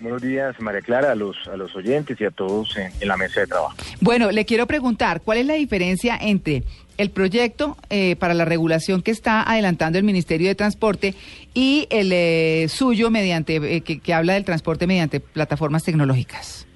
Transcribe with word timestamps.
Buenos 0.00 0.22
días, 0.22 0.60
María 0.60 0.80
Clara, 0.80 1.12
a 1.12 1.14
los, 1.14 1.36
a 1.48 1.56
los 1.56 1.74
oyentes 1.74 2.20
y 2.20 2.24
a 2.24 2.30
todos 2.30 2.76
en, 2.76 2.92
en 3.00 3.08
la 3.08 3.16
mesa 3.16 3.40
de 3.40 3.48
trabajo. 3.48 3.74
Bueno, 4.00 4.30
le 4.30 4.44
quiero 4.44 4.66
preguntar, 4.66 5.20
¿cuál 5.22 5.38
es 5.38 5.46
la 5.46 5.54
diferencia 5.54 6.16
entre 6.20 6.62
el 6.98 7.10
proyecto 7.10 7.76
eh, 7.90 8.16
para 8.16 8.34
la 8.34 8.44
regulación 8.44 9.02
que 9.02 9.10
está 9.10 9.42
adelantando 9.42 9.98
el 9.98 10.04
Ministerio 10.04 10.48
de 10.48 10.54
Transporte 10.54 11.14
y 11.54 11.86
el 11.90 12.10
eh, 12.12 12.66
suyo 12.68 13.10
mediante 13.10 13.56
eh, 13.56 13.80
que, 13.80 14.00
que 14.00 14.14
habla 14.14 14.34
del 14.34 14.44
transporte 14.44 14.86
mediante 14.86 15.20
plataformas 15.20 15.84
tecnológicas? 15.84 16.66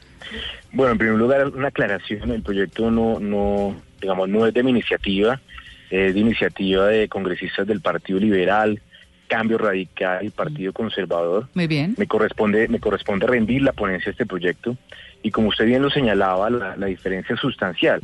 Bueno, 0.73 0.93
en 0.93 0.99
primer 0.99 1.17
lugar, 1.17 1.47
una 1.49 1.69
aclaración. 1.69 2.31
El 2.31 2.43
proyecto 2.43 2.91
no, 2.91 3.21
no 3.21 3.77
digamos, 4.01 4.29
no 4.29 4.47
es 4.47 4.55
de 4.55 4.63
mi 4.63 4.71
iniciativa, 4.71 5.41
es 5.91 6.15
de 6.15 6.21
iniciativa 6.21 6.89
de 6.89 7.09
congresistas 7.09 7.67
del 7.67 7.81
Partido 7.81 8.19
Liberal, 8.19 8.81
Cambio 9.33 9.57
Radical 9.57 10.25
y 10.27 10.29
Partido 10.31 10.73
Conservador. 10.75 11.49
Muy 11.55 11.67
bien. 11.67 11.95
Me 11.97 12.07
corresponde, 12.07 12.69
me 12.69 12.79
corresponde 12.81 13.27
rendir 13.27 13.63
la 13.63 13.73
ponencia 13.73 14.07
de 14.07 14.11
este 14.13 14.27
proyecto 14.27 14.77
y 15.23 15.31
como 15.31 15.49
usted 15.49 15.65
bien 15.65 15.81
lo 15.81 15.89
señalaba, 15.89 16.51
la, 16.51 16.77
la 16.77 16.87
diferencia 16.87 17.35
es 17.35 17.41
sustancial. 17.41 18.01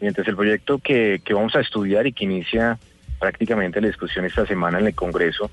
Mientras 0.00 0.26
el 0.26 0.34
proyecto 0.34 0.78
que, 0.78 1.20
que 1.24 1.32
vamos 1.32 1.54
a 1.54 1.60
estudiar 1.60 2.06
y 2.08 2.12
que 2.12 2.24
inicia 2.24 2.78
prácticamente 3.20 3.80
la 3.80 3.86
discusión 3.86 4.24
esta 4.24 4.44
semana 4.46 4.80
en 4.80 4.86
el 4.86 4.94
Congreso 4.94 5.48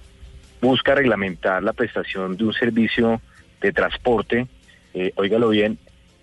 busca 0.59 0.95
reglamentar 0.95 1.61
la 1.61 1.73
prestación 1.73 2.35
de 2.37 2.43
un 2.45 2.53
servicio 2.53 3.21
de 3.61 3.71
transporte, 3.71 4.47
eh, 4.95 5.11
óigalo 5.15 5.49
bien, 5.49 5.77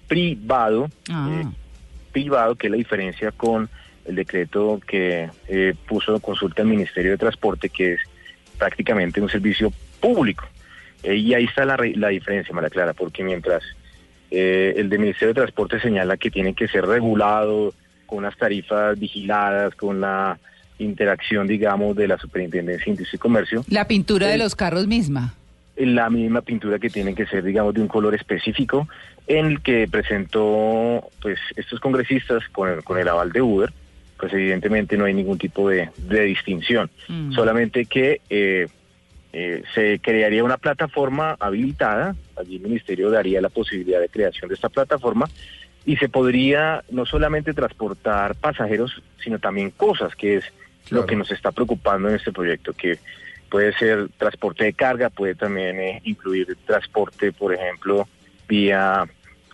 privado, 0.08 0.88
Ah. 1.10 1.28
eh, 1.30 1.46
privado, 2.12 2.56
que 2.56 2.66
es 2.66 2.70
la 2.72 2.76
diferencia 2.76 3.30
con 3.30 3.68
el 4.06 4.14
decreto 4.16 4.80
que 4.86 5.28
eh, 5.48 5.74
puso 5.86 6.18
consulta 6.20 6.62
el 6.62 6.68
Ministerio 6.68 7.12
de 7.12 7.18
Transporte, 7.18 7.68
que 7.68 7.92
es 7.94 8.00
prácticamente 8.58 9.20
un 9.20 9.28
servicio 9.30 9.72
público. 10.00 10.44
Eh, 11.02 11.14
y 11.16 11.34
ahí 11.34 11.44
está 11.44 11.64
la, 11.64 11.76
la 11.94 12.08
diferencia, 12.08 12.54
María 12.54 12.70
Clara, 12.70 12.92
porque 12.92 13.22
mientras 13.22 13.62
eh, 14.30 14.74
el 14.76 14.88
del 14.90 14.98
Ministerio 14.98 15.28
de 15.28 15.40
Transporte 15.40 15.80
señala 15.80 16.16
que 16.16 16.30
tiene 16.30 16.54
que 16.54 16.68
ser 16.68 16.84
regulado 16.84 17.72
con 18.06 18.18
unas 18.18 18.36
tarifas 18.36 18.98
vigiladas, 18.98 19.74
con 19.74 20.00
la 20.00 20.38
interacción, 20.78 21.46
digamos, 21.46 21.96
de 21.96 22.08
la 22.08 22.18
Superintendencia 22.18 22.84
de 22.84 22.90
Industria 22.92 23.16
y 23.16 23.18
Comercio, 23.18 23.64
La 23.68 23.86
pintura 23.86 24.28
de 24.28 24.38
los 24.38 24.54
carros 24.54 24.86
misma. 24.86 25.34
la 25.76 26.08
misma 26.10 26.40
pintura 26.42 26.78
que 26.78 26.88
tiene 26.90 27.14
que 27.14 27.26
ser, 27.26 27.42
digamos, 27.44 27.74
de 27.74 27.80
un 27.80 27.88
color 27.88 28.14
específico, 28.14 28.88
en 29.26 29.46
el 29.46 29.60
que 29.60 29.86
presentó, 29.88 31.08
pues, 31.20 31.38
estos 31.56 31.80
congresistas 31.80 32.42
con 32.50 32.68
el, 32.70 32.82
con 32.84 32.98
el 32.98 33.08
aval 33.08 33.30
de 33.32 33.42
Uber, 33.42 33.72
pues 34.18 34.32
evidentemente 34.32 34.96
no 34.96 35.04
hay 35.04 35.14
ningún 35.14 35.38
tipo 35.38 35.68
de, 35.68 35.90
de 35.96 36.22
distinción, 36.22 36.90
Mm. 37.08 37.32
solamente 37.32 37.86
que 37.86 38.20
eh, 38.28 38.66
eh, 39.32 39.62
se 39.74 39.98
crearía 40.00 40.42
una 40.44 40.56
plataforma 40.56 41.36
habilitada, 41.38 42.16
allí 42.36 42.56
el 42.56 42.62
ministerio 42.62 43.10
daría 43.10 43.40
la 43.40 43.48
posibilidad 43.50 44.00
de 44.00 44.08
creación 44.08 44.48
de 44.48 44.54
esta 44.54 44.68
plataforma, 44.68 45.28
y 45.86 45.96
se 45.96 46.08
podría 46.08 46.82
no 46.90 47.06
solamente 47.06 47.54
transportar 47.54 48.34
pasajeros, 48.34 49.02
sino 49.22 49.38
también 49.38 49.70
cosas, 49.70 50.14
que 50.16 50.36
es 50.36 50.44
Claro. 50.88 51.02
lo 51.02 51.06
que 51.06 51.16
nos 51.16 51.30
está 51.30 51.52
preocupando 51.52 52.08
en 52.08 52.14
este 52.16 52.32
proyecto, 52.32 52.72
que 52.72 52.98
puede 53.50 53.72
ser 53.74 54.08
transporte 54.16 54.64
de 54.64 54.72
carga, 54.72 55.10
puede 55.10 55.34
también 55.34 55.78
eh, 55.78 56.00
incluir 56.04 56.56
transporte, 56.66 57.30
por 57.32 57.52
ejemplo, 57.54 58.08
vía 58.48 59.04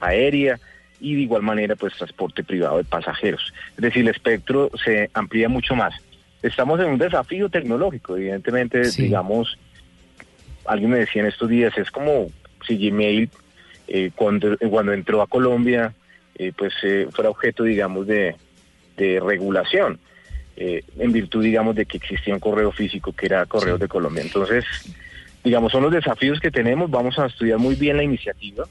aérea 0.01 0.59
y 1.05 1.15
de 1.17 1.21
igual 1.21 1.43
manera 1.43 1.77
pues 1.77 1.93
transporte 1.95 2.43
privado 2.43 2.79
de 2.79 2.85
pasajeros. 2.85 3.53
Es 3.77 3.83
decir, 3.83 4.03
el 4.03 4.09
espectro 4.09 4.71
se 4.83 5.11
amplía 5.13 5.49
mucho 5.51 5.77
más. 5.77 5.95
Estamos 6.43 6.81
en 6.81 6.87
un 6.87 6.99
desafío 6.99 7.49
tecnológico, 7.51 8.17
evidentemente, 8.17 8.85
Sí. 8.87 9.03
digamos, 9.05 9.59
alguien 10.65 10.91
me 10.91 10.99
decía 10.99 11.21
en 11.23 11.29
estos 11.29 11.49
días, 11.49 11.77
es 11.77 11.91
como 11.91 12.31
si 12.67 12.77
Gmail 12.79 13.29
eh, 13.89 14.11
cuando, 14.15 14.57
cuando 14.71 14.93
entró 14.95 15.21
a 15.21 15.27
Colombia, 15.27 15.93
eh, 16.37 16.53
pues 16.57 16.73
eh, 16.83 17.07
fuera 17.13 17.29
objeto, 17.31 17.65
digamos, 17.65 18.07
de, 18.07 18.35
de 18.97 19.21
regulación, 19.21 19.99
eh, 20.57 20.83
en 20.99 21.13
virtud, 21.13 21.43
digamos, 21.45 21.77
de 21.77 21.85
que 21.85 21.99
existía 21.99 22.33
un 22.33 22.41
correo 22.41 22.73
físico 22.73 23.13
que 23.13 23.27
era 23.27 23.45
Correos 23.45 23.79
de 23.79 23.89
Colombia. 23.89 24.23
Entonces, 24.23 24.65
digamos, 25.45 25.71
son 25.71 25.83
los 25.83 25.93
desafíos 25.93 26.41
que 26.41 26.51
tenemos, 26.51 26.91
vamos 26.91 27.19
a 27.19 27.27
estudiar 27.27 27.59
muy 27.59 27.75
bien 27.75 27.99
la 27.99 28.05
iniciativa, 28.05 28.65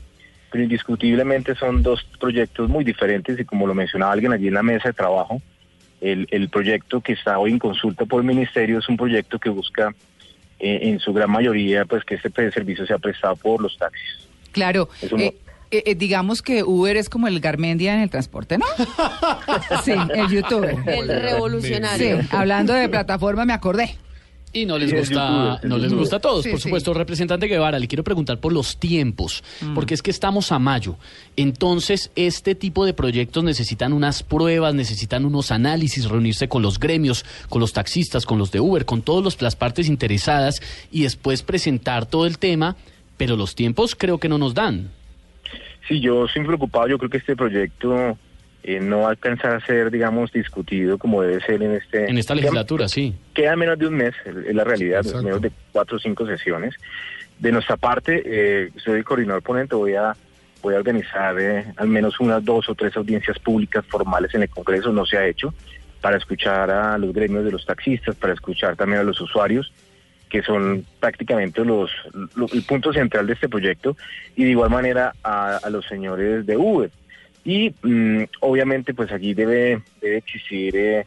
pero 0.54 0.64
indiscutiblemente 0.66 1.56
son 1.56 1.82
dos 1.82 2.06
proyectos 2.20 2.70
muy 2.70 2.84
diferentes 2.84 3.40
y 3.40 3.44
como 3.44 3.66
lo 3.66 3.74
mencionaba 3.74 4.12
alguien 4.12 4.32
allí 4.34 4.50
en 4.50 4.54
la 4.54 4.62
mesa 4.62 4.90
de 4.90 4.94
trabajo, 4.94 5.42
el, 6.00 6.28
el 6.30 6.48
proyecto 6.50 7.02
que 7.02 7.14
está 7.14 7.40
hoy 7.40 7.50
en 7.52 7.58
consulta 7.58 8.06
por 8.06 8.22
el 8.22 8.28
ministerio 8.28 8.78
es 8.78 8.88
un 8.88 8.96
proyecto 8.96 9.40
que 9.40 9.50
busca 9.50 9.96
eh, 10.60 10.80
en 10.84 11.00
su 11.00 11.12
gran 11.12 11.32
mayoría 11.32 11.86
pues 11.86 12.04
que 12.06 12.14
este 12.16 12.30
pre- 12.30 12.52
servicio 12.52 12.86
sea 12.86 13.00
prestado 13.00 13.36
por 13.36 13.60
los 13.64 13.76
taxis. 13.80 14.28
Claro. 14.52 14.90
Eh, 15.02 15.34
eh, 15.72 15.84
eh, 15.88 15.96
digamos 15.96 16.44
que 16.44 16.62
Uber 16.62 16.98
es 16.98 17.10
como 17.10 17.28
el 17.28 17.40
Garmendia 17.40 17.96
en 17.96 18.02
el 18.02 18.12
transporte, 18.12 18.60
¿no? 18.60 18.66
sí, 19.84 19.94
el 20.14 20.28
youtuber. 20.30 20.76
El 20.86 21.08
revolucionario. 21.20 22.22
Sí, 22.22 22.28
hablando 22.30 22.74
de 22.74 22.90
plataforma 22.90 23.44
me 23.46 23.54
acordé. 23.54 23.96
Y 24.56 24.68
no 24.68 24.78
les 24.78 24.92
Sí, 24.92 24.96
gusta, 24.98 25.60
no 25.64 25.80
les 25.80 25.92
gusta 25.92 26.18
a 26.18 26.20
todos, 26.20 26.44
Sí, 26.44 26.52
por 26.52 26.60
sí. 26.60 26.64
supuesto. 26.66 26.94
Representante 26.94 27.48
Guevara, 27.48 27.80
le 27.80 27.88
quiero 27.88 28.04
preguntar 28.04 28.38
por 28.40 28.54
los 28.54 28.78
tiempos, 28.78 29.44
porque 29.74 29.96
es 29.96 30.04
que 30.04 30.12
estamos 30.12 30.52
a 30.52 30.60
mayo. 30.60 30.96
Entonces, 31.36 32.12
este 32.16 32.54
tipo 32.54 32.86
de 32.86 32.94
proyectos 32.94 33.44
necesitan 33.44 33.94
unas 33.94 34.22
pruebas, 34.22 34.76
necesitan 34.76 35.26
unos 35.26 35.52
análisis, 35.52 36.08
reunirse 36.08 36.48
con 36.48 36.62
los 36.62 36.80
gremios, 36.80 37.26
con 37.50 37.62
los 37.62 37.74
taxistas, 37.74 38.28
con 38.28 38.38
los 38.38 38.52
de 38.52 38.60
Uber, 38.60 38.86
con 38.86 39.02
todas 39.02 39.42
las 39.42 39.56
partes 39.56 39.88
interesadas 39.88 40.62
y 40.92 41.02
después 41.02 41.42
presentar 41.42 42.06
todo 42.06 42.28
el 42.28 42.38
tema, 42.38 42.76
pero 43.18 43.36
los 43.36 43.56
tiempos 43.56 43.96
creo 43.96 44.20
que 44.20 44.30
no 44.30 44.38
nos 44.38 44.54
dan. 44.54 44.92
Sí, 45.88 46.00
yo 46.00 46.26
estoy 46.26 46.46
preocupado, 46.46 46.88
yo 46.88 46.98
creo 47.00 47.10
que 47.10 47.18
este 47.18 47.36
proyecto 47.36 48.18
eh, 48.64 48.80
no 48.80 49.00
va 49.02 49.08
a 49.08 49.10
alcanzar 49.12 49.56
a 49.56 49.60
ser, 49.66 49.92
digamos, 49.92 50.32
discutido 50.32 50.98
como 50.98 51.22
debe 51.22 51.42
ser 51.46 51.62
en 51.62 51.74
este... 51.74 52.10
En 52.10 52.18
esta 52.18 52.34
legislatura, 52.36 52.88
sí. 52.88 53.14
Queda 53.34 53.56
menos 53.56 53.78
de 53.78 53.88
un 53.88 53.96
mes, 53.96 54.14
es 54.26 54.56
la 54.56 54.64
realidad, 54.64 55.00
Exacto. 55.02 55.24
menos 55.24 55.42
de 55.42 55.52
cuatro 55.72 55.98
o 55.98 56.00
cinco 56.00 56.26
sesiones. 56.26 56.74
De 57.40 57.52
nuestra 57.52 57.76
parte, 57.78 58.22
eh, 58.26 58.70
soy 58.78 59.00
el 59.00 59.04
coordinador 59.04 59.42
ponente, 59.44 59.76
voy 59.76 59.96
a 59.96 60.16
voy 60.62 60.76
a 60.76 60.78
organizar 60.78 61.38
eh, 61.42 61.66
al 61.76 61.90
menos 61.90 62.22
unas 62.22 62.46
dos 62.46 62.70
o 62.70 62.76
tres 62.76 62.96
audiencias 62.96 63.38
públicas 63.38 63.84
formales 63.86 64.34
en 64.34 64.44
el 64.44 64.50
Congreso, 64.50 64.94
no 64.94 65.06
se 65.06 65.18
ha 65.18 65.28
hecho, 65.28 65.54
para 66.00 66.16
escuchar 66.16 66.72
a 66.72 66.98
los 66.98 67.12
gremios 67.14 67.44
de 67.44 67.52
los 67.52 67.66
taxistas, 67.66 68.16
para 68.16 68.32
escuchar 68.34 68.78
también 68.78 69.02
a 69.02 69.04
los 69.04 69.20
usuarios, 69.20 69.74
que 70.30 70.42
son 70.42 70.86
prácticamente 71.02 71.66
los, 71.66 71.92
lo- 72.36 72.48
el 72.54 72.64
punto 72.64 72.94
central 72.94 73.28
de 73.28 73.34
este 73.34 73.50
proyecto, 73.50 73.98
y 74.38 74.46
de 74.46 74.52
igual 74.52 74.70
manera 74.70 75.14
a, 75.22 75.58
a 75.58 75.70
los 75.70 75.86
señores 75.86 76.46
de 76.46 76.56
Uber. 76.56 76.90
Y 77.44 77.74
mm, 77.82 78.24
obviamente 78.40 78.94
pues 78.94 79.12
allí 79.12 79.34
debe, 79.34 79.82
debe 80.02 80.18
existir 80.18 80.76
eh, 80.76 81.06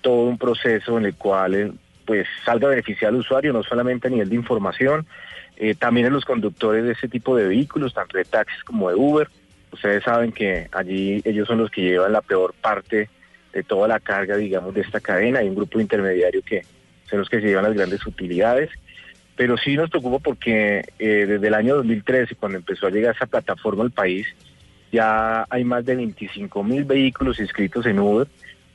todo 0.00 0.26
un 0.26 0.38
proceso 0.38 0.98
en 0.98 1.06
el 1.06 1.14
cual 1.14 1.54
eh, 1.54 1.72
pues 2.04 2.26
salga 2.44 2.68
beneficiado 2.68 3.14
al 3.14 3.20
usuario, 3.20 3.52
no 3.52 3.62
solamente 3.62 4.08
a 4.08 4.10
nivel 4.10 4.28
de 4.28 4.36
información, 4.36 5.06
eh, 5.56 5.74
también 5.74 6.06
a 6.06 6.10
los 6.10 6.24
conductores 6.24 6.84
de 6.84 6.92
ese 6.92 7.08
tipo 7.08 7.36
de 7.36 7.48
vehículos, 7.48 7.94
tanto 7.94 8.18
de 8.18 8.24
taxis 8.24 8.62
como 8.64 8.88
de 8.88 8.96
Uber. 8.96 9.28
Ustedes 9.72 10.04
saben 10.04 10.32
que 10.32 10.68
allí 10.72 11.20
ellos 11.24 11.48
son 11.48 11.58
los 11.58 11.70
que 11.70 11.82
llevan 11.82 12.12
la 12.12 12.20
peor 12.20 12.54
parte 12.60 13.08
de 13.52 13.62
toda 13.62 13.88
la 13.88 14.00
carga, 14.00 14.36
digamos, 14.36 14.74
de 14.74 14.82
esta 14.82 15.00
cadena. 15.00 15.40
Hay 15.40 15.48
un 15.48 15.54
grupo 15.54 15.80
intermediario 15.80 16.42
que 16.42 16.62
son 17.08 17.20
los 17.20 17.28
que 17.28 17.40
se 17.40 17.46
llevan 17.46 17.64
las 17.64 17.74
grandes 17.74 18.04
utilidades. 18.06 18.70
Pero 19.36 19.56
sí 19.56 19.76
nos 19.76 19.90
preocupa 19.90 20.18
porque 20.20 20.84
eh, 20.98 21.26
desde 21.26 21.48
el 21.48 21.54
año 21.54 21.76
2013, 21.76 22.36
cuando 22.36 22.58
empezó 22.58 22.86
a 22.86 22.90
llegar 22.90 23.14
esa 23.14 23.26
plataforma 23.26 23.82
al 23.82 23.90
país, 23.90 24.26
ya 24.94 25.44
hay 25.50 25.64
más 25.64 25.84
de 25.84 25.96
25 25.96 26.62
mil 26.62 26.84
vehículos 26.84 27.40
inscritos 27.40 27.84
en 27.86 27.98
Uber, 27.98 28.28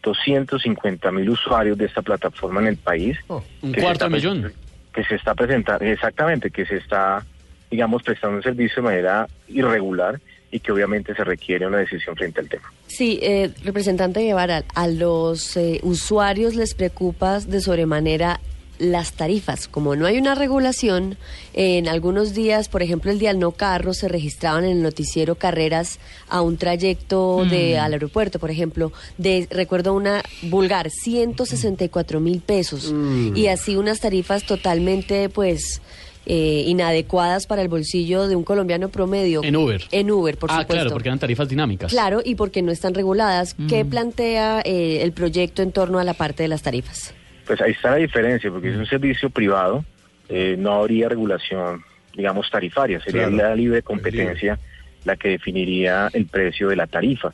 250 0.04 1.12
mil 1.12 1.30
usuarios 1.30 1.78
de 1.78 1.86
esta 1.86 2.02
plataforma 2.02 2.60
en 2.60 2.68
el 2.68 2.78
país. 2.78 3.18
Un 3.28 3.72
que 3.72 3.80
se 3.80 3.86
cuarto 3.86 4.10
millón. 4.10 4.52
Que 4.94 5.04
se 5.06 5.16
está 5.16 5.34
presentando, 5.34 5.86
exactamente, 5.86 6.52
que 6.52 6.66
se 6.66 6.78
está, 6.78 7.26
digamos, 7.72 8.04
prestando 8.04 8.38
un 8.38 8.44
servicio 8.44 8.78
de 8.78 8.82
manera 8.82 9.28
irregular 9.48 10.20
y 10.52 10.60
que 10.60 10.72
obviamente 10.72 11.16
se 11.16 11.24
requiere 11.24 11.66
una 11.66 11.78
decisión 11.78 12.16
frente 12.16 12.42
al 12.42 12.50
tema. 12.50 12.74
Sí, 12.88 13.20
eh, 13.22 13.52
representante 13.64 14.22
Guevara, 14.22 14.64
a 14.76 14.88
los 14.88 15.56
eh, 15.56 15.80
usuarios 15.84 16.56
les 16.56 16.74
preocupa 16.74 17.40
de 17.40 17.62
sobremanera 17.62 18.40
las 18.80 19.14
tarifas. 19.14 19.68
Como 19.68 19.96
no 19.96 20.06
hay 20.06 20.18
una 20.18 20.36
regulación, 20.36 21.18
en 21.54 21.88
algunos 21.88 22.34
días, 22.34 22.70
por 22.70 22.82
ejemplo, 22.82 23.12
el 23.12 23.20
día 23.20 23.30
del 23.30 23.40
no 23.40 23.52
carro, 23.52 23.94
se 23.94 24.08
registraban 24.08 24.64
en 24.64 24.72
el 24.72 24.82
noticiero 24.82 25.36
carreras 25.36 26.00
a 26.30 26.42
un 26.42 26.58
trayecto 26.58 27.46
de 27.46 27.78
al 27.78 27.94
aeropuerto, 27.94 28.40
por 28.40 28.50
ejemplo, 28.50 28.92
de, 29.18 29.48
recuerdo 29.52 29.94
una 29.94 30.24
vulgar, 30.44 30.90
164 30.90 32.20
mil 32.20 32.42
pesos. 32.42 32.94
Y 33.36 33.48
así 33.48 33.76
unas 33.76 34.00
tarifas 34.00 34.44
totalmente, 34.46 35.30
pues, 35.30 35.82
eh, 36.26 36.64
inadecuadas 36.68 37.48
para 37.48 37.62
el 37.62 37.70
bolsillo 37.70 38.28
de 38.28 38.36
un 38.36 38.44
colombiano 38.44 38.90
promedio. 38.90 39.44
En 39.44 39.56
Uber. 39.56 39.84
En 39.92 40.12
Uber, 40.12 40.38
por 40.38 40.52
ah, 40.52 40.62
supuesto. 40.62 40.74
claro, 40.74 40.90
porque 40.92 41.10
eran 41.10 41.20
tarifas 41.20 41.50
dinámicas. 41.50 41.92
Claro, 41.92 42.22
y 42.24 42.36
porque 42.36 42.62
no 42.62 42.72
están 42.72 42.94
reguladas. 42.94 43.56
¿Qué 43.68 43.84
plantea 43.84 44.62
eh, 44.64 45.00
el 45.02 45.12
proyecto 45.12 45.64
en 45.64 45.72
torno 45.72 45.98
a 45.98 46.04
la 46.04 46.14
parte 46.14 46.44
de 46.44 46.50
las 46.50 46.62
tarifas? 46.62 47.14
Pues 47.50 47.62
ahí 47.62 47.72
está 47.72 47.90
la 47.90 47.96
diferencia, 47.98 48.52
porque 48.52 48.70
es 48.70 48.78
un 48.78 48.86
servicio 48.86 49.30
privado, 49.32 49.84
eh, 50.30 50.56
no 50.58 50.74
habría 50.74 51.10
regulación 51.10 51.84
digamos, 52.14 52.50
tarifaria, 52.50 53.00
sería 53.00 53.28
Claro. 53.28 53.50
la 53.50 53.56
libre 53.56 53.82
competencia 53.82 54.60
la 55.06 55.16
que 55.16 55.30
definiría 55.30 56.10
el 56.14 56.26
precio 56.26 56.68
de 56.68 56.76
la 56.76 56.86
tarifa. 56.86 57.32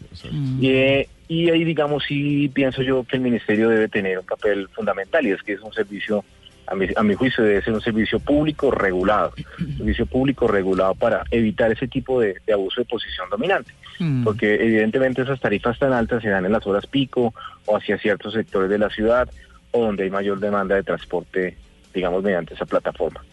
Y, 0.61 0.69
eh, 0.69 1.09
y 1.27 1.49
ahí, 1.49 1.63
digamos, 1.65 2.03
sí 2.07 2.49
pienso 2.53 2.81
yo 2.83 3.03
que 3.03 3.17
el 3.17 3.23
ministerio 3.23 3.69
debe 3.69 3.89
tener 3.89 4.19
un 4.19 4.25
papel 4.25 4.69
fundamental 4.69 5.25
y 5.25 5.31
es 5.31 5.41
que 5.41 5.53
es 5.53 5.61
un 5.61 5.73
servicio, 5.73 6.23
a 6.67 6.75
mi, 6.75 6.87
a 6.95 7.03
mi 7.03 7.15
juicio, 7.15 7.43
debe 7.43 7.61
ser 7.61 7.73
un 7.73 7.81
servicio 7.81 8.19
público 8.19 8.69
regulado, 8.69 9.33
un 9.59 9.77
servicio 9.77 10.05
público 10.05 10.47
regulado 10.47 10.93
para 10.93 11.23
evitar 11.31 11.71
ese 11.71 11.87
tipo 11.87 12.21
de, 12.21 12.35
de 12.45 12.53
abuso 12.53 12.79
de 12.81 12.85
posición 12.85 13.27
dominante. 13.29 13.73
Mm. 13.97 14.23
Porque 14.23 14.53
evidentemente 14.53 15.23
esas 15.23 15.39
tarifas 15.39 15.79
tan 15.79 15.91
altas 15.91 16.21
se 16.21 16.29
dan 16.29 16.45
en 16.45 16.51
las 16.51 16.65
horas 16.67 16.85
pico 16.85 17.33
o 17.65 17.75
hacia 17.75 17.97
ciertos 17.97 18.33
sectores 18.33 18.69
de 18.69 18.77
la 18.77 18.89
ciudad 18.89 19.27
o 19.75 19.85
donde 19.85 20.03
hay 20.03 20.09
mayor 20.09 20.39
demanda 20.39 20.75
de 20.75 20.83
transporte, 20.83 21.57
digamos, 21.93 22.23
mediante 22.23 22.53
esa 22.53 22.65
plataforma. 22.65 23.23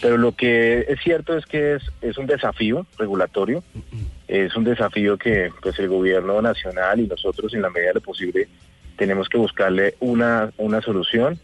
Pero 0.00 0.16
lo 0.18 0.32
que 0.32 0.84
es 0.88 1.00
cierto 1.00 1.36
es 1.36 1.46
que 1.46 1.78
es, 2.00 2.18
un 2.18 2.26
desafío 2.26 2.86
regulatorio, 2.98 3.62
es 4.26 4.54
un 4.56 4.64
desafío 4.64 5.16
que 5.16 5.50
pues 5.62 5.78
el 5.78 5.88
gobierno 5.88 6.42
nacional 6.42 6.98
y 7.00 7.06
nosotros 7.06 7.54
en 7.54 7.62
la 7.62 7.70
medida 7.70 7.88
de 7.88 7.94
lo 7.94 8.00
posible 8.00 8.48
tenemos 8.96 9.28
que 9.28 9.38
buscarle 9.38 9.94
una, 10.00 10.52
una 10.58 10.80
solución 10.80 11.38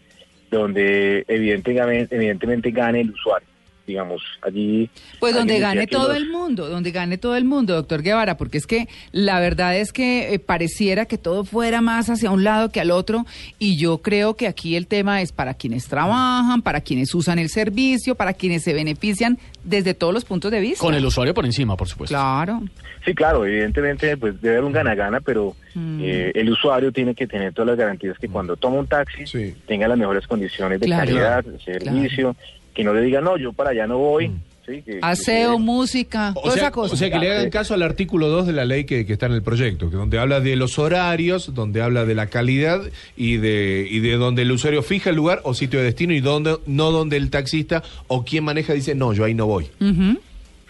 donde 0.51 1.23
evidentemente 1.27 2.71
gane 2.71 3.01
el 3.01 3.11
usuario. 3.11 3.47
Digamos, 3.89 4.21
allí... 4.43 4.87
Pues 5.19 5.33
donde 5.33 5.57
gane 5.57 5.87
todo 5.87 6.09
los- 6.09 6.17
el 6.17 6.29
mundo, 6.29 6.69
donde 6.69 6.91
gane 6.91 7.17
todo 7.17 7.35
el 7.35 7.43
mundo, 7.43 7.73
doctor 7.73 8.03
Guevara, 8.03 8.37
porque 8.37 8.59
es 8.59 8.67
que 8.67 8.87
la 9.11 9.39
verdad 9.39 9.75
es 9.75 9.91
que 9.91 10.31
eh, 10.35 10.37
pareciera 10.37 11.05
que 11.07 11.17
todo 11.17 11.43
fuera 11.43 11.81
más 11.81 12.07
hacia 12.11 12.29
un 12.29 12.43
lado 12.43 12.71
que 12.71 12.79
al 12.79 12.91
otro 12.91 13.25
y 13.57 13.77
yo 13.77 13.97
creo 14.03 14.35
que 14.35 14.45
aquí 14.47 14.75
el 14.75 14.85
tema 14.85 15.23
es 15.23 15.31
para 15.31 15.55
quienes 15.55 15.87
trabajan, 15.87 16.61
para 16.61 16.81
quienes 16.81 17.15
usan 17.15 17.39
el 17.39 17.49
servicio, 17.49 18.13
para 18.13 18.33
quienes 18.33 18.63
se 18.63 18.73
benefician 18.73 19.39
desde 19.63 19.95
todos 19.95 20.13
los 20.13 20.23
puntos 20.23 20.51
de 20.51 20.59
vista. 20.59 20.79
Con 20.85 20.93
el 20.93 21.03
usuario 21.03 21.33
por 21.33 21.45
encima, 21.45 21.75
por 21.75 21.87
supuesto. 21.87 22.13
Claro. 22.15 22.61
Sí, 23.05 23.15
claro, 23.15 23.43
evidentemente 23.45 24.17
pues 24.17 24.39
debe 24.39 24.57
haber 24.57 24.65
un 24.65 24.71
gana-gana, 24.73 25.19
pero 25.19 25.55
Mm. 25.75 25.99
eh, 26.01 26.31
el 26.33 26.49
usuario 26.51 26.91
tiene 26.91 27.13
que 27.15 27.27
tener 27.27 27.53
todas 27.53 27.67
las 27.69 27.77
garantías 27.77 28.17
que 28.17 28.27
cuando 28.27 28.55
toma 28.57 28.77
un 28.79 28.87
taxi 28.87 29.25
Sí. 29.27 29.53
tenga 29.67 29.87
las 29.87 29.97
mejores 29.97 30.25
condiciones 30.27 30.79
de 30.79 30.85
Claro. 30.87 31.05
calidad, 31.05 31.43
de 31.43 31.59
servicio, 31.59 32.35
que 32.73 32.83
no 32.83 32.93
le 32.93 33.01
diga, 33.01 33.21
no, 33.21 33.37
yo 33.37 33.53
para 33.53 33.71
allá 33.71 33.87
no 33.87 33.97
voy. 33.97 34.31
¿sí? 34.65 34.81
Que- 34.83 34.99
Aseo, 35.01 35.53
que- 35.57 35.63
música, 35.63 36.31
O 36.35 36.41
toda 36.41 36.53
sea, 36.53 36.63
esa 36.63 36.71
cosa. 36.71 36.93
o 36.93 36.97
sea, 36.97 37.09
que 37.11 37.17
le 37.19 37.31
hagan 37.31 37.49
caso 37.49 37.73
al 37.73 37.81
artículo 37.81 38.27
2 38.27 38.45
de 38.47 38.53
la 38.53 38.65
ley 38.65 38.83
que, 38.83 39.05
que 39.05 39.13
está 39.13 39.25
en 39.25 39.31
el 39.33 39.41
proyecto, 39.41 39.89
que 39.89 39.95
donde 39.97 40.19
habla 40.19 40.39
de 40.41 40.55
los 40.55 40.77
horarios, 40.77 41.53
donde 41.55 41.81
habla 41.81 42.05
de 42.05 42.13
la 42.15 42.27
calidad 42.27 42.81
y 43.17 43.37
de, 43.37 43.87
y 43.89 43.99
de 43.99 44.13
donde 44.17 44.43
el 44.43 44.51
usuario 44.51 44.83
fija 44.83 45.09
el 45.09 45.15
lugar 45.15 45.41
o 45.43 45.53
sitio 45.55 45.79
de 45.79 45.85
destino 45.85 46.13
y 46.13 46.19
donde, 46.21 46.57
no 46.67 46.91
donde 46.91 47.17
el 47.17 47.29
taxista 47.31 47.81
o 48.07 48.23
quien 48.23 48.43
maneja 48.43 48.73
dice, 48.73 48.93
no, 48.93 49.11
yo 49.13 49.23
ahí 49.25 49.33
no 49.33 49.47
voy. 49.47 49.69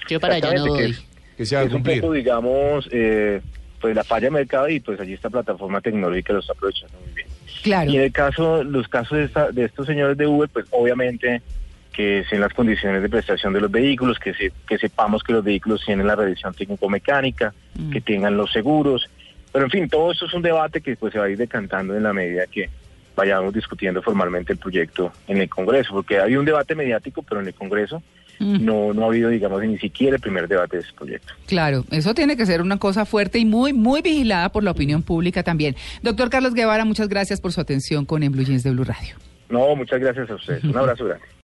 Yo 0.10 0.19
para 0.19 0.36
allá 0.36 0.54
no 0.54 0.68
voy. 0.68 0.84
es- 0.92 1.04
Que 1.38 1.45
se 1.45 1.56
haga 1.56 1.66
es 1.68 1.72
un 1.72 1.78
cumplir. 1.80 2.02
poco, 2.02 2.13
digamos, 2.13 2.88
eh, 2.92 3.42
pues 3.81 3.95
la 3.95 4.04
falla 4.04 4.25
de 4.28 4.31
mercado 4.31 4.68
y 4.69 4.80
pues 4.80 5.00
allí 5.00 5.13
esta 5.13 5.30
plataforma 5.30 5.80
tecnológica 5.81 6.34
lo 6.34 6.40
está 6.40 6.54
aprovechando 6.54 6.98
muy 7.06 7.13
bien. 7.16 7.28
Claro. 7.63 7.92
Y 7.92 7.95
en 7.98 8.02
el 8.04 8.12
caso, 8.12 8.63
los 8.63 8.88
casos 8.88 9.18
de, 9.18 9.24
esta- 9.25 9.52
de 9.52 9.66
estos 9.66 9.88
señores 9.88 10.18
de 10.18 10.25
Uber, 10.28 10.50
pues 10.52 10.66
obviamente 10.72 11.42
que 12.00 12.24
sean 12.30 12.40
las 12.40 12.54
condiciones 12.54 13.01
de 13.01 13.10
prestación 13.10 13.51
de 13.51 13.60
los 13.60 13.69
vehículos, 13.69 14.18
que, 14.19 14.34
se, 14.34 14.54
que 14.66 14.78
sepamos 14.78 15.22
que 15.22 15.34
los 15.34 15.44
vehículos 15.44 15.84
tienen 15.86 16.07
la 16.07 16.16
revisión 16.16 16.54
técnico-mecánica, 16.54 17.54
Mm. 17.78 17.90
que 17.92 18.00
tengan 18.00 18.38
los 18.38 18.54
seguros. 18.54 19.10
Pero 19.51 19.66
en 19.66 19.72
fin, 19.72 19.90
todo 19.90 20.10
esto 20.13 20.25
es 20.28 20.34
un 20.34 20.42
debate 20.42 20.80
que 20.80 20.96
pues 20.96 21.12
se 21.12 21.19
va 21.19 21.25
a 21.25 21.30
ir 21.30 21.38
decantando 21.38 21.94
en 21.98 22.04
la 22.04 22.13
medida 22.13 22.48
que 22.48 22.69
vayamos 23.18 23.54
discutiendo 23.54 24.01
formalmente 24.01 24.54
el 24.54 24.60
proyecto 24.60 25.12
en 25.28 25.42
el 25.42 25.50
Congreso, 25.50 25.92
porque 25.92 26.19
hay 26.22 26.38
un 26.38 26.46
debate 26.46 26.74
mediático, 26.74 27.22
pero 27.22 27.42
en 27.42 27.48
el 27.48 27.54
Congreso 27.54 28.02
Mm. 28.40 28.63
no, 28.63 28.94
no 28.94 29.04
ha 29.04 29.07
habido, 29.07 29.30
digamos, 29.30 29.62
ni 29.62 29.78
siquiera 29.78 30.16
el 30.16 30.22
primer 30.22 30.48
debate 30.48 30.78
de 30.78 30.84
ese 30.84 30.94
proyecto. 30.94 31.34
Claro, 31.48 31.84
eso 31.92 32.13
tiene 32.13 32.38
que 32.38 32.45
ser 32.45 32.62
una 32.62 32.78
cosa 32.78 33.04
fuerte 33.04 33.38
y 33.40 33.44
muy, 33.44 33.74
muy 33.74 34.02
vigilada 34.02 34.48
por 34.54 34.63
la 34.63 34.72
opinión 34.72 35.04
pública 35.04 35.44
también. 35.44 35.75
Doctor 36.02 36.30
Carlos 36.30 36.54
Guevara, 36.54 36.86
muchas 36.86 37.10
gracias 37.10 37.42
por 37.42 37.52
su 37.52 37.60
atención 37.60 38.06
con 38.06 38.24
En 38.24 38.31
Blue 38.31 38.45
Jeans 38.45 38.63
de 38.63 38.72
Blue 38.72 38.86
Radio. 38.86 39.16
No, 39.50 39.75
muchas 39.75 40.00
gracias 40.00 40.30
a 40.30 40.36
ustedes. 40.36 40.63
Un 40.63 40.78
abrazo 40.78 41.04
grande. 41.04 41.25